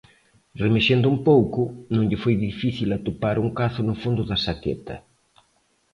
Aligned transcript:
Remexendo 0.63 1.07
un 1.13 1.19
pouco, 1.29 1.61
non 1.93 2.03
lle 2.09 2.21
foi 2.23 2.35
difícil 2.47 2.89
atopar 2.91 3.35
un 3.45 3.49
cazo 3.59 3.79
no 3.87 3.95
fondo 4.01 4.23
da 4.29 4.37
saqueta; 4.45 4.95